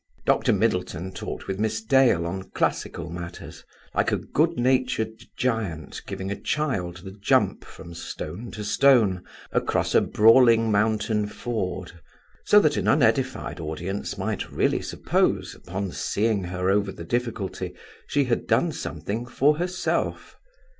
[0.25, 0.51] Dr.
[0.51, 3.63] Middleton talked with Miss Dale on classical matters,
[3.93, 9.93] like a good natured giant giving a child the jump from stone to stone across
[9.93, 12.01] a brawling mountain ford,
[12.45, 17.75] so that an unedified audience might really suppose, upon seeing her over the difficulty,
[18.07, 20.35] she had done something for herself.